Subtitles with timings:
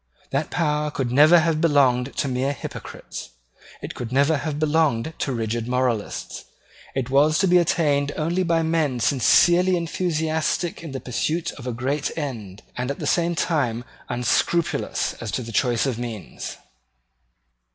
[0.31, 3.29] That power could never have belonged to mere hypocrites.
[3.83, 6.45] It could never have belonged to rigid moralists.
[6.95, 11.71] It was to be attained only by men sincerely enthusiastic in the pursuit of a
[11.71, 16.57] great end, and at the same time unscrupulous as to the choice of means.